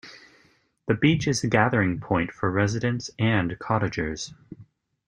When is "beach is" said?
0.95-1.43